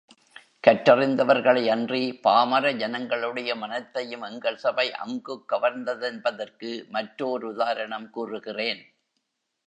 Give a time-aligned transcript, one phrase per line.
[0.67, 8.81] கற்றறிந்தவர்களை அன்றி, பாமர ஜனங்களுடைய மனத்தையும் எங்கள் சபை அங்குக் கவர்ந்ததென்பதற்கு மற்றோர் உதாரணம் கூறுகிறேன்.